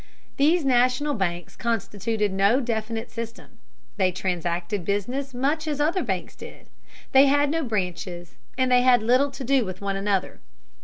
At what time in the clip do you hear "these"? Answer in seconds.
0.37-0.65